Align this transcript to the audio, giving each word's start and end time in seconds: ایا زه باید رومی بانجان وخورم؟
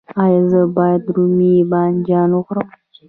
ایا 0.23 0.41
زه 0.51 0.61
باید 0.77 1.03
رومی 1.15 1.55
بانجان 1.71 2.29
وخورم؟ 2.33 2.67